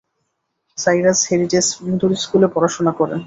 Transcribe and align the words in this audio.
Cyrus 0.77 1.19
Heritage 1.29 1.67
Middle 1.85 2.11
স্কুলে 2.23 2.47
পড়াশোনা 2.53 2.91
করেন। 2.99 3.19